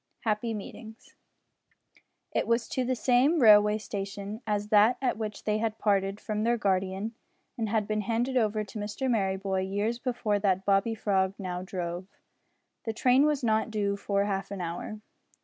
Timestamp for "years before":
9.71-10.39